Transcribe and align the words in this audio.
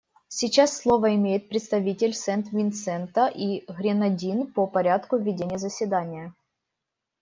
Сейчас 0.29 0.75
слово 0.75 1.13
имеет 1.13 1.47
представитель 1.47 2.15
Сент-Винсента 2.15 3.27
и 3.27 3.63
Гренадин 3.71 4.51
по 4.51 4.65
порядку 4.65 5.17
ведения 5.17 5.59
заседания. 5.59 6.33